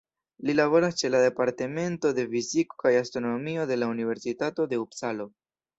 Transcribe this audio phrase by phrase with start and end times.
[0.49, 5.33] Li laboras ĉe la Departemento de Fiziko kaj Astronomio de la Universitato de Upsalo.